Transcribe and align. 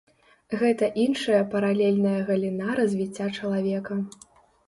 Гэта 0.61 0.87
іншая 1.03 1.41
паралельная 1.51 2.15
галіна 2.29 2.69
развіцця 2.79 3.27
чалавека. 3.37 3.99